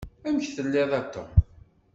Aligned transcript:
Amek 0.27 0.47
telliḍ 0.55 0.91
a 0.99 1.01
Tom? 1.13 1.29